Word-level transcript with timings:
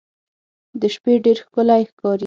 د 0.79 0.81
شپې 0.93 1.13
ډېر 1.25 1.37
ښکلی 1.45 1.81
ښکاري. 1.89 2.19